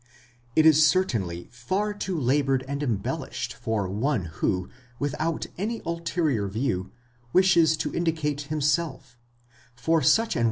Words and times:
* 0.29 0.55
It 0.55 0.65
is 0.65 0.83
certainly 0.83 1.47
far 1.51 1.93
too 1.93 2.19
laboured 2.19 2.65
and 2.67 2.81
embellished 2.81 3.53
for 3.53 3.87
one 3.87 4.25
who, 4.41 4.67
without 4.97 5.45
any 5.59 5.79
ulterior 5.85 6.47
view, 6.47 6.89
wishes 7.33 7.77
to 7.77 7.93
indicate 7.93 8.41
himself, 8.49 9.15
for 9.75 10.01
such 10.01 10.35
an. 10.35 10.39